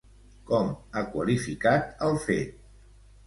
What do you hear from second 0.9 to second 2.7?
ha qualificat el fet?